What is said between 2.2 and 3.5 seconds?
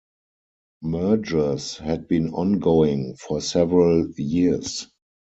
ongoing for